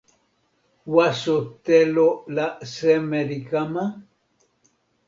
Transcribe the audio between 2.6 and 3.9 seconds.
seme li kama?